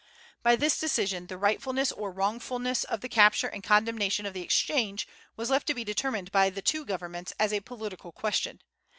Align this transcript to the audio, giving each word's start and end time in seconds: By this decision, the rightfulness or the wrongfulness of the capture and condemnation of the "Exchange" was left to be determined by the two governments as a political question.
By 0.41 0.55
this 0.55 0.79
decision, 0.79 1.27
the 1.27 1.37
rightfulness 1.37 1.91
or 1.91 2.09
the 2.09 2.15
wrongfulness 2.15 2.83
of 2.85 3.01
the 3.01 3.07
capture 3.07 3.45
and 3.45 3.61
condemnation 3.63 4.25
of 4.25 4.33
the 4.33 4.41
"Exchange" 4.41 5.07
was 5.37 5.51
left 5.51 5.67
to 5.67 5.75
be 5.75 5.83
determined 5.83 6.31
by 6.31 6.49
the 6.49 6.63
two 6.63 6.85
governments 6.85 7.33
as 7.39 7.53
a 7.53 7.59
political 7.61 8.11
question. 8.11 8.61